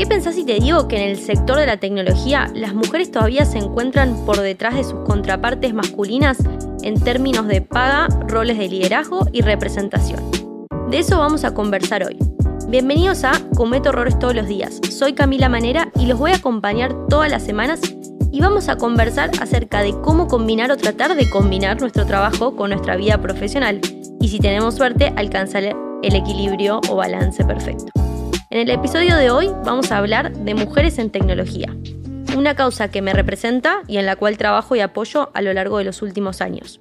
[0.00, 3.44] ¿Qué pensás si te digo que en el sector de la tecnología las mujeres todavía
[3.44, 6.38] se encuentran por detrás de sus contrapartes masculinas
[6.82, 10.22] en términos de paga, roles de liderazgo y representación?
[10.88, 12.16] De eso vamos a conversar hoy.
[12.68, 14.80] Bienvenidos a Cometo Errores todos los días.
[14.90, 17.82] Soy Camila Manera y los voy a acompañar todas las semanas
[18.32, 22.70] y vamos a conversar acerca de cómo combinar o tratar de combinar nuestro trabajo con
[22.70, 23.82] nuestra vida profesional
[24.18, 25.62] y si tenemos suerte alcanzar
[26.02, 27.99] el equilibrio o balance perfecto.
[28.52, 31.72] En el episodio de hoy vamos a hablar de mujeres en tecnología,
[32.36, 35.78] una causa que me representa y en la cual trabajo y apoyo a lo largo
[35.78, 36.80] de los últimos años.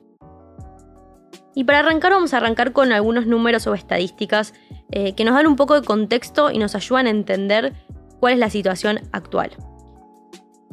[1.53, 4.55] Y para arrancar vamos a arrancar con algunos números o estadísticas
[4.89, 7.75] eh, que nos dan un poco de contexto y nos ayudan a entender
[8.19, 9.51] cuál es la situación actual.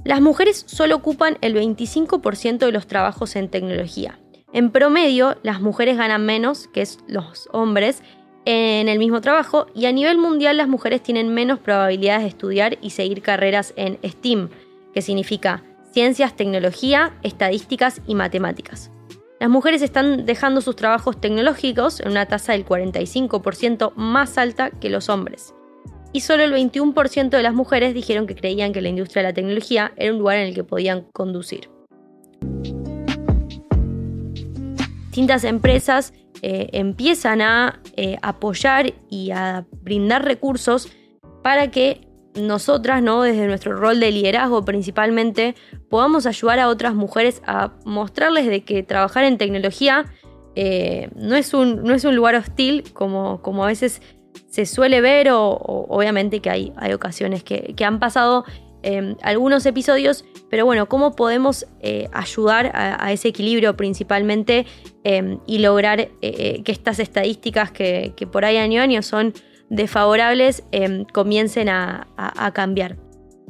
[0.02, 4.18] Las mujeres solo ocupan el 25% de los trabajos en tecnología.
[4.50, 8.02] En promedio, las mujeres ganan menos que los hombres
[8.46, 12.78] en el mismo trabajo y a nivel mundial las mujeres tienen menos probabilidades de estudiar
[12.80, 14.50] y seguir carreras en STEAM,
[14.94, 18.92] que significa ciencias, tecnología, estadísticas y matemáticas.
[19.40, 24.90] Las mujeres están dejando sus trabajos tecnológicos en una tasa del 45% más alta que
[24.90, 25.52] los hombres.
[26.12, 29.34] Y solo el 21% de las mujeres dijeron que creían que la industria de la
[29.34, 31.68] tecnología era un lugar en el que podían conducir.
[35.06, 40.88] Distintas empresas eh, empiezan a eh, apoyar y a brindar recursos
[41.42, 43.22] para que nosotras, ¿no?
[43.22, 45.54] desde nuestro rol de liderazgo principalmente,
[45.88, 50.04] podamos ayudar a otras mujeres a mostrarles de que trabajar en tecnología
[50.58, 54.00] eh, no, es un, no, es un, lugar hostil como, como, a veces
[54.48, 58.44] se suele ver o, obviamente que hay, hay ocasiones que, que han pasado
[58.88, 64.64] Em, algunos episodios, pero bueno, cómo podemos eh, ayudar a, ese equilibrio principalmente
[65.02, 69.34] em, y lograr eh, eh, que estas estadísticas que, por ahí año a año son
[69.70, 72.06] desfavorables em, comiencen a,
[72.54, 72.96] cambiar.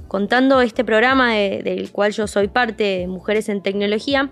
[0.09, 4.31] Contando este programa del cual yo soy parte, Mujeres en Tecnología,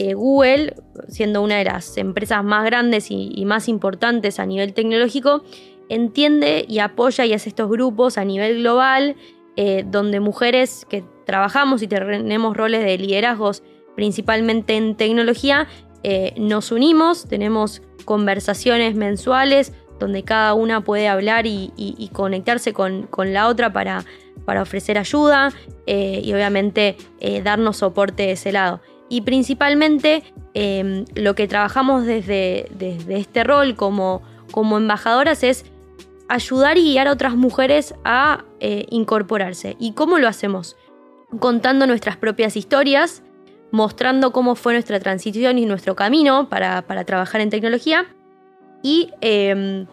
[0.00, 0.74] Google,
[1.06, 5.44] siendo una de las empresas más grandes y, más importantes a nivel tecnológico,
[5.88, 9.14] entiende y apoya y hace estos grupos a nivel global
[9.56, 13.62] eh, donde mujeres que trabajamos y tenemos roles de liderazgos
[13.94, 15.68] principalmente en tecnología,
[16.02, 23.48] eh, nos unimos, tenemos conversaciones mensuales donde cada una puede hablar y, conectarse con, la
[23.48, 24.04] otra para,
[24.46, 25.52] para ofrecer ayuda
[25.86, 26.96] eh, y obviamente
[27.44, 28.80] darnos soporte de ese lado.
[29.10, 30.22] Y principalmente
[31.14, 34.22] lo que trabajamos desde, desde este rol como,
[34.52, 35.66] como embajadoras es
[36.30, 39.76] ayudar y guiar a otras mujeres a eh, incorporarse.
[39.80, 40.76] ¿Y cómo lo hacemos?
[41.40, 43.22] Contando nuestras propias historias,
[43.72, 48.06] mostrando cómo fue nuestra transición y nuestro camino para, trabajar en tecnología
[48.80, 49.86] y em,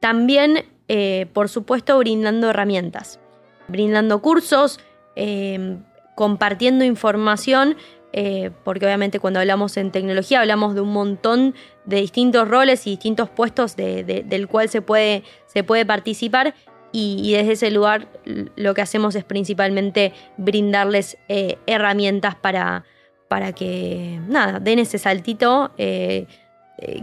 [0.00, 3.20] también, eh, por supuesto, brindando herramientas,
[3.68, 4.80] brindando cursos,
[5.14, 5.84] em,
[6.16, 7.76] compartiendo información
[8.16, 11.52] eh, porque obviamente cuando hablamos en tecnología hablamos de un montón
[11.84, 16.54] de distintos roles y distintos puestos del cual se puede, se puede participar
[16.92, 22.84] y, desde ese lugar lo que hacemos es principalmente brindarles eh, herramientas para,
[23.26, 25.72] para que, nada, den ese saltito.
[25.76, 26.26] Eh,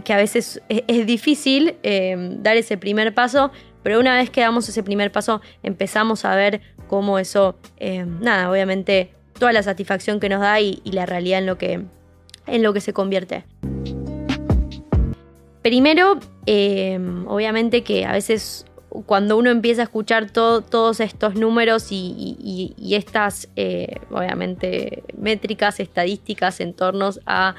[0.04, 1.76] que a veces es, difícil
[2.38, 3.50] dar ese primer paso,
[3.82, 7.56] pero una vez que damos ese primer paso empezamos a ver cómo eso,
[8.20, 9.12] nada, obviamente
[9.42, 11.80] toda la satisfacción que nos da y, la realidad en lo, que,
[12.46, 13.44] en lo que se convierte.
[15.62, 18.66] Primero, em, obviamente que a veces
[19.04, 26.72] cuando uno empieza a escuchar todos estos números y, estas, eh, obviamente, métricas, estadísticas en
[26.72, 27.56] torno a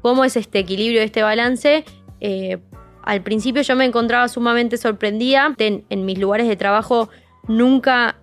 [0.00, 1.84] cómo es este equilibrio, este balance,
[2.22, 2.56] eh,
[3.02, 5.54] al principio yo me encontraba sumamente sorprendida.
[5.58, 7.10] En, mis lugares de trabajo
[7.46, 8.16] nunca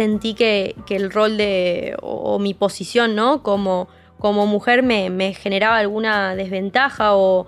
[0.00, 3.42] sentí que, el rol de, o, mi posición, ¿no?
[3.42, 3.86] Como,
[4.18, 7.46] como mujer me, generaba alguna desventaja o,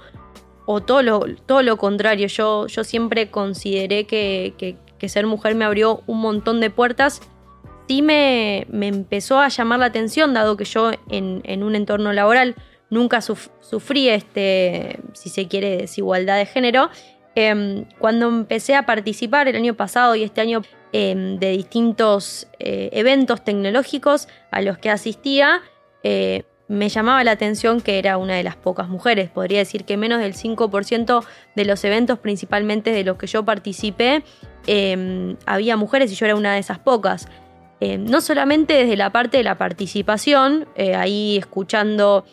[0.86, 2.26] todo, lo, todo lo contrario.
[2.26, 4.76] Yo, yo siempre consideré que,
[5.06, 7.22] ser mujer me abrió un montón de puertas.
[7.88, 12.54] Sí me, empezó a llamar la atención, dado que yo en, un entorno laboral
[12.90, 16.90] nunca sufrí, este, si se quiere, desigualdad de género.
[17.34, 20.62] Em, cuando empecé a participar el año pasado y este año
[20.94, 25.62] Em, de distintos eh, eventos tecnológicos a los que asistía,
[26.02, 29.30] eh, me llamaba la atención que era una de las pocas mujeres.
[29.30, 31.24] Podría decir que menos del 5%
[31.56, 34.22] de los eventos, principalmente de los que yo participé,
[34.66, 37.26] em, había mujeres y yo era una de esas pocas.
[37.98, 42.24] No solamente desde la parte de la participación, eh, ahí escuchando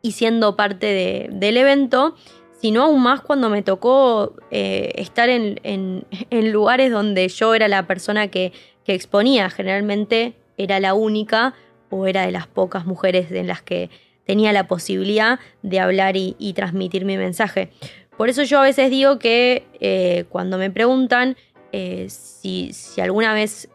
[0.00, 2.14] y siendo parte del evento,
[2.62, 8.28] sino aún más cuando me tocó eh, estar en, lugares donde yo era la persona
[8.28, 8.52] que,
[8.86, 9.48] exponía.
[9.48, 11.54] Generalmente era la única
[11.88, 13.90] o era de las pocas mujeres en las que
[14.26, 17.70] tenía la posibilidad de hablar y, transmitir mi mensaje.
[18.16, 21.36] Por eso yo a veces digo que eh, cuando me preguntan
[21.70, 23.70] eh, si, alguna vez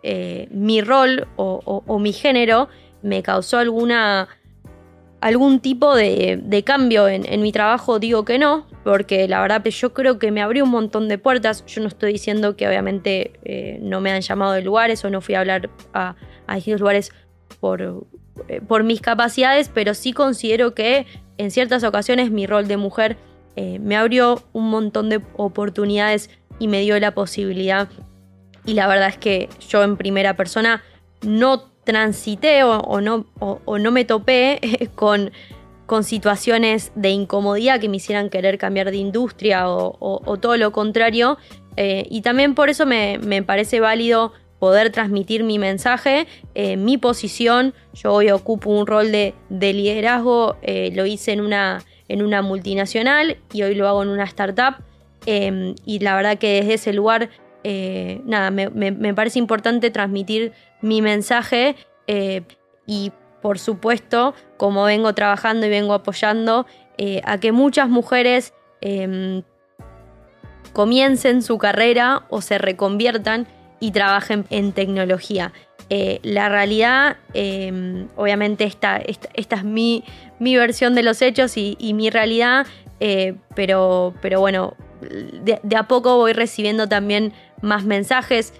[0.51, 2.69] mi rol o mi género
[3.01, 4.27] me causó alguna
[5.21, 9.93] algún tipo de, cambio en, mi trabajo, digo que no, porque la verdad que yo
[9.93, 11.65] creo que me abrió un montón de puertas.
[11.65, 15.19] Yo no estoy diciendo que obviamente eh, no me han llamado de lugares o no
[15.19, 16.15] fui a hablar a,
[16.47, 17.11] a distintos lugares
[17.59, 18.05] por,
[18.47, 21.05] eh, por mis capacidades, pero sí considero que
[21.37, 23.17] en ciertas ocasiones mi rol de mujer
[23.57, 27.89] eh, me abrió un montón de oportunidades y me dio la posibilidad.
[28.63, 30.81] Y la verdad es que yo en primera persona
[31.23, 35.31] no transité o, no, o, no, me topé con,
[35.87, 41.37] con, situaciones de incomodidad que me hicieran querer cambiar de industria o, todo lo contrario.
[41.75, 47.73] Eh, y también por eso me, parece válido poder transmitir mi mensaje, eh, mi posición.
[47.93, 53.37] Yo hoy ocupo un rol de, liderazgo, eh, lo hice en una, en una multinacional
[53.53, 54.83] y hoy lo hago en una startup.
[55.25, 57.29] y la verdad que desde ese lugar
[58.25, 61.75] nada, me, me, parece importante transmitir mi mensaje
[62.87, 63.11] y
[63.41, 66.65] por supuesto, como vengo trabajando y vengo apoyando
[66.97, 69.43] eh, a que muchas mujeres em,
[70.73, 73.47] comiencen su carrera o se reconviertan
[73.79, 75.53] y trabajen en tecnología.
[75.89, 80.03] Eh, la realidad, em, obviamente esta, esta, es mi,
[80.39, 82.65] mi, versión de los hechos y, mi realidad,
[83.55, 87.31] pero, pero bueno, de, de, a poco voy recibiendo también
[87.61, 88.53] más mensajes,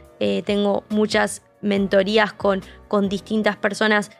[0.45, 4.11] tengo muchas mentorías con, con distintas personas,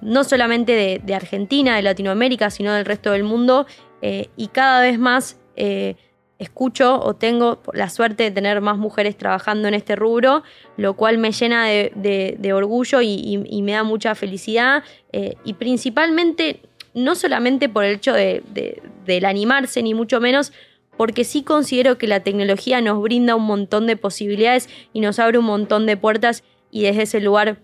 [0.00, 3.66] no solamente de, Argentina, de Latinoamérica, sino del resto del mundo.
[4.00, 5.96] Eh, y cada vez más eh,
[6.38, 10.42] escucho o tengo la suerte de tener más mujeres trabajando en este rubro,
[10.76, 14.82] lo cual me llena de, orgullo y, me da mucha felicidad.
[15.12, 16.60] Eh, y principalmente,
[16.94, 20.52] no solamente por el hecho del animarse, ni mucho menos,
[20.96, 25.38] porque sí considero que la tecnología nos brinda un montón de posibilidades y nos abre
[25.38, 27.58] un montón de puertas y desde ese lugar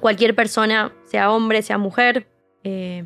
[0.00, 2.26] cualquier persona, sea hombre, sea mujer,
[2.64, 3.04] eh,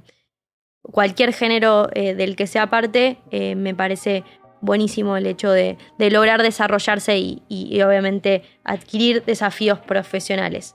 [0.82, 4.24] cualquier género eh, del que sea parte, eh, me parece
[4.62, 10.74] buenísimo el hecho de, lograr desarrollarse y, obviamente adquirir desafíos profesionales.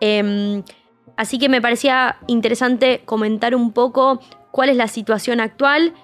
[0.00, 0.62] Em,
[1.16, 4.20] así que me parecía interesante comentar un poco
[4.50, 5.94] cuál es la situación actual.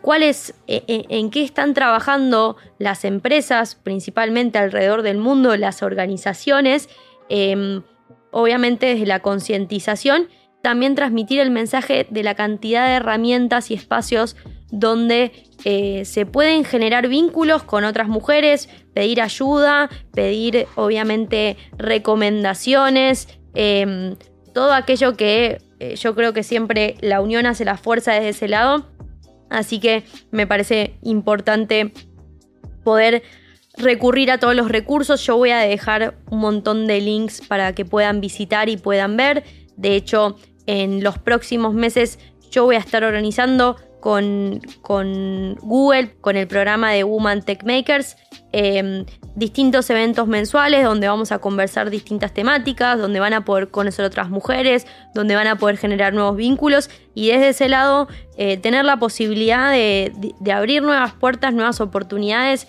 [0.00, 6.88] cuál es, en qué están trabajando las empresas, principalmente alrededor del mundo, las organizaciones,
[7.28, 7.82] em,
[8.30, 10.28] obviamente desde la concientización,
[10.62, 14.36] también transmitir el mensaje de la cantidad de herramientas y espacios
[14.70, 15.32] donde
[15.64, 24.16] eh, se pueden generar vínculos con otras mujeres, pedir ayuda, pedir obviamente recomendaciones, em,
[24.54, 28.48] todo aquello que eh, yo creo que siempre la unión hace la fuerza desde ese
[28.48, 28.86] lado.
[29.48, 31.92] Así que me parece importante
[32.84, 33.22] poder
[33.82, 35.24] recurrir a todos los recursos.
[35.24, 39.44] Yo voy a dejar un montón de links para que puedan visitar y puedan ver.
[39.76, 40.36] De hecho,
[40.66, 42.18] en los próximos meses
[42.50, 48.16] yo voy a estar organizando con, con Google, con el programa de Woman Tech Makers,
[48.52, 49.04] em,
[49.36, 54.30] distintos eventos mensuales donde vamos a conversar distintas temáticas, donde van a poder conocer otras
[54.30, 58.96] mujeres, donde van a poder generar nuevos vínculos y desde ese lado eh, tener la
[58.96, 62.66] posibilidad de, de abrir nuevas puertas, nuevas oportunidades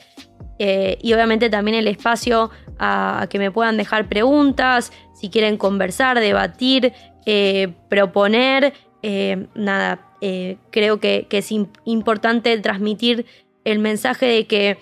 [0.63, 6.19] eh, y obviamente también el espacio a, que me puedan dejar preguntas, si quieren conversar,
[6.19, 6.93] debatir,
[7.25, 8.75] eh, proponer.
[9.01, 10.07] Eh, nada,
[10.69, 11.51] creo que, es
[11.85, 13.25] importante transmitir
[13.63, 14.77] el mensaje de que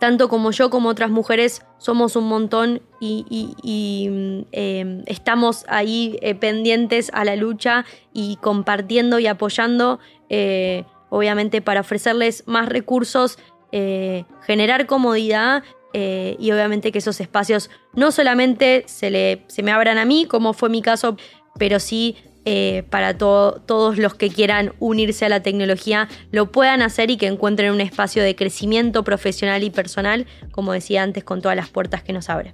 [0.00, 4.08] tanto como yo como otras mujeres somos un montón y,
[4.52, 10.00] em, estamos ahí pendientes a la lucha y compartiendo y apoyando,
[11.10, 13.38] obviamente para ofrecerles más recursos
[13.72, 15.62] eh, generar comodidad
[15.92, 20.26] eh, y obviamente que esos espacios no solamente se, le, se me abran a mí,
[20.26, 21.16] como fue mi caso,
[21.58, 27.10] pero sí eh, para todos los que quieran unirse a la tecnología lo puedan hacer
[27.10, 31.56] y que encuentren un espacio de crecimiento profesional y personal, como decía antes, con todas
[31.56, 32.52] las puertas que nos abren.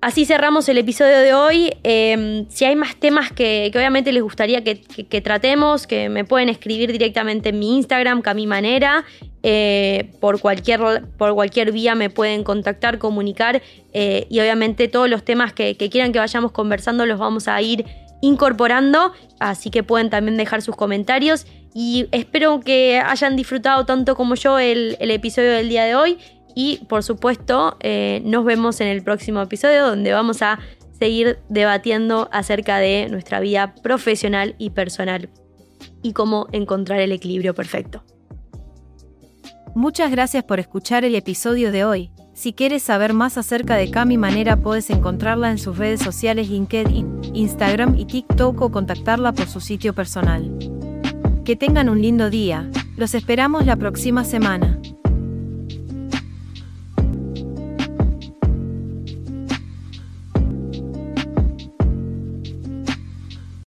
[0.00, 1.72] Así cerramos el episodio de hoy.
[1.84, 6.90] Em, si hay más temas que, obviamente les gustaría que, tratemos, que me pueden escribir
[6.90, 9.04] directamente en mi Instagram, Cami Manera.
[9.44, 10.80] Eh, por, cualquier,
[11.18, 13.60] por cualquier vía me pueden contactar, comunicar
[13.92, 17.84] eh, y obviamente todos los temas que, quieran que vayamos conversando los vamos a ir
[18.20, 21.44] incorporando, así que pueden también dejar sus comentarios
[21.74, 26.18] Y espero que hayan disfrutado tanto como yo el, episodio del día de hoy.
[26.54, 30.60] Y por supuesto, eh, nos vemos en el próximo episodio donde vamos a
[30.92, 35.30] seguir debatiendo acerca de nuestra vida profesional y personal
[36.02, 38.04] y cómo encontrar el equilibrio perfecto.
[39.74, 42.10] Muchas gracias por escuchar el episodio de hoy.
[42.34, 47.22] Si quieres saber más acerca de Cami Manera, puedes encontrarla en sus redes sociales LinkedIn,
[47.32, 50.58] Instagram y TikTok o contactarla por su sitio personal.
[51.46, 52.70] Que tengan un lindo día.
[52.98, 54.78] Los esperamos la próxima semana.